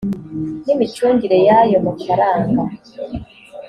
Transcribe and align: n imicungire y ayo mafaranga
n 0.63 0.67
imicungire 0.75 1.37
y 1.47 1.49
ayo 1.59 1.77
mafaranga 1.87 2.61